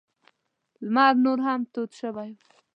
لمر 0.83 1.13
نور 1.23 1.39
هم 1.47 1.61
تود 1.73 1.89
شوی 1.99 2.31
و. 2.35 2.39